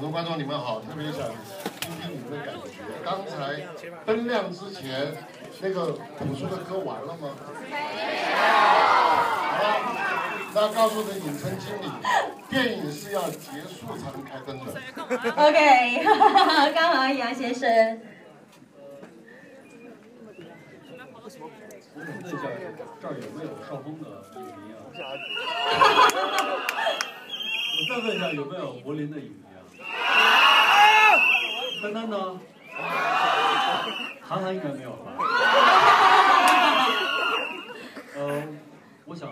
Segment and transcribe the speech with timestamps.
[0.00, 1.28] 很多观众你们好，特别想
[1.78, 2.62] 听听你们的感觉。
[3.04, 3.68] 刚才
[4.06, 5.14] 灯亮之前，
[5.60, 7.28] 那个朴树的歌完了吗？
[9.58, 9.62] 好，
[10.54, 11.90] 那告诉的影城经理，
[12.48, 14.72] 电影是要结束才能开灯的。
[15.36, 16.02] OK，
[16.72, 18.00] 刚好杨先生。
[21.22, 21.42] 我想
[21.94, 22.38] 问一下，
[23.02, 24.06] 这儿有没有邵峰的
[24.36, 24.80] 影迷啊？
[27.76, 29.49] 我再问一下，有没有柏林的影迷啊？
[31.82, 32.38] 丹丹呢？
[34.22, 35.12] 韩寒应该没有吧？
[38.16, 38.42] 呃，
[39.06, 39.28] 我想，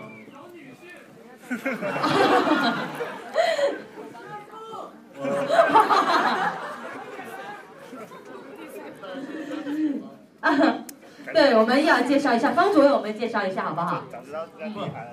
[11.33, 14.03] 对，我们要介绍一下方主任我们介绍一下好不好？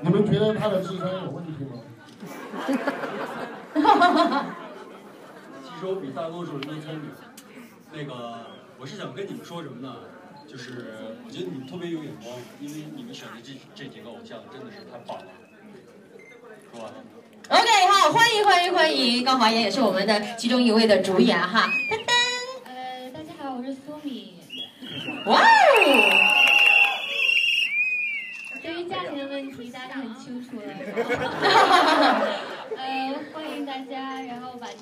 [0.03, 1.83] 你们觉得他的智商有问题吗？
[5.77, 7.11] 其实我比大多数人都聪明。
[7.93, 8.47] 那个，
[8.79, 9.95] 我是想跟你们说什么呢？
[10.49, 15.27] 就是我觉得你们特别有眼光，因为你们选的这这几个偶像真的是太棒了。
[16.73, 16.95] 说完了。
[17.51, 21.69] OK，好，欢迎欢迎欢迎，高华妍也是我们的其中一位的主演哈。
[21.91, 22.13] 噔噔，
[22.65, 24.33] 呃，大家好，我是苏米。
[25.27, 25.45] 哇哦！
[28.63, 30.63] 对于价钱的问题，大家都很清楚了。
[32.77, 34.16] 呃，欢迎大家，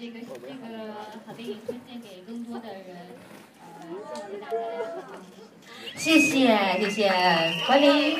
[0.05, 0.93] 这个这个
[1.25, 2.85] 好电影推荐给更多的人。
[3.81, 4.59] 呃，谢谢大家。
[5.97, 7.09] 谢谢谢谢，
[7.65, 8.19] 欢迎。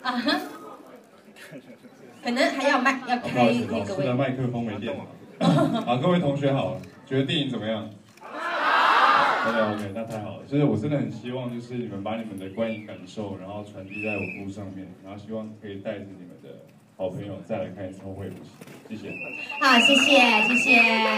[0.00, 0.40] 啊哈，
[2.24, 3.84] 可能还要麦要开那个位。
[3.84, 5.04] 师的麦克风没电了。
[5.84, 7.90] 好，各位同学好，觉得电影怎么样
[8.22, 10.44] ？OK OK，那太好了。
[10.46, 16.64] 就是我真的很希望，就是你们把你们的观影感受，然后传递在网络上面，然后希望可以带着你们的
[16.98, 18.32] 好朋友再来看演唱会。
[18.88, 19.12] 谢谢。
[19.60, 20.76] 好，谢谢谢谢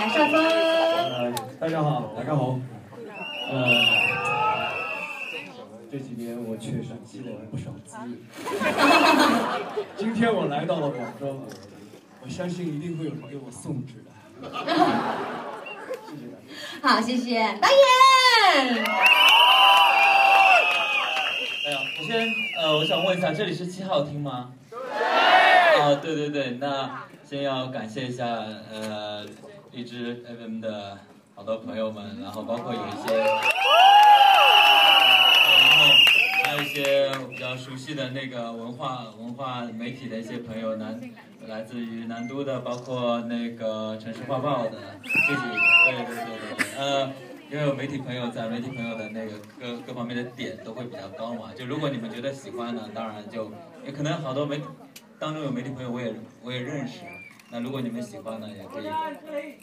[0.09, 0.45] 少峰。
[0.45, 2.59] 呃，大家好，大家好。
[3.53, 3.65] 呃，
[5.89, 8.19] 这几年我确实积累了不少资源。
[9.97, 11.47] 今天我来到了广州，
[12.23, 14.11] 我相信一定会有人给我送纸的。
[16.09, 16.97] 谢谢大家。
[16.97, 17.79] 好，谢谢导演。
[21.67, 22.27] 哎呀，首先，
[22.61, 24.51] 呃，我想问一下，这里是七号厅吗？
[24.69, 24.77] 对。
[25.79, 28.25] 啊， 对对对，那先要感谢一下，
[28.73, 29.25] 呃，
[29.73, 30.99] 荔枝 FM 的
[31.35, 33.27] 好多朋友们，然后包括有一些，然
[35.79, 35.85] 后
[36.45, 41.01] 还有一些我比较熟悉的那个文化文化媒体的一些朋友，南
[41.47, 44.73] 来自于南都的，包括那个城市画报的，
[45.05, 45.41] 谢谢，
[45.87, 46.25] 对对对
[46.57, 47.11] 对，呃。
[47.51, 51.51] 因为有媒体朋友在，媒体朋友的那个各各方面的点都会比较高嘛。
[51.57, 53.51] 就如果你们觉得喜欢呢，当然就
[53.87, 54.61] 也可能好多媒
[55.19, 57.01] 当中有媒体朋友我也我也认识。
[57.51, 58.89] 那如果你们喜欢呢，也可以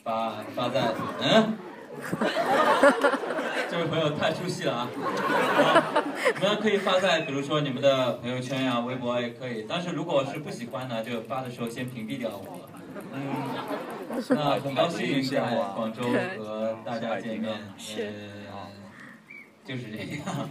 [0.03, 1.57] 发发在嗯，
[3.69, 4.89] 这位朋友太出戏了啊！
[6.39, 9.65] 你们可以发在比如说你们的朋友圈呀、微博也可以。
[9.69, 12.67] 但是如果是不喜欢呢，就发的时候先屏蔽掉我。
[13.13, 13.21] 嗯，
[14.29, 15.39] 那很高兴在
[15.75, 16.03] 广州
[16.37, 18.67] 和大家见面，呃，
[19.65, 20.49] 就是这样。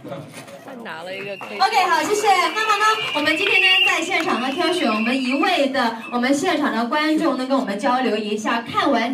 [0.83, 1.57] 拿了一个 K。
[1.57, 2.27] OK，好，谢谢。
[2.53, 2.85] 那么呢，
[3.15, 3.54] 我们今天
[4.65, 8.99] 挑选我们一位的我们现场的观众能，跟我们交流一下，看完。